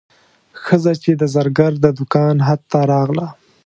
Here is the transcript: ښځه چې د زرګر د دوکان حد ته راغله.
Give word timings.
ښځه 0.63 0.93
چې 1.03 1.11
د 1.21 1.23
زرګر 1.35 1.71
د 1.83 1.85
دوکان 1.97 2.35
حد 2.47 2.61
ته 2.71 2.79
راغله. 2.91 3.27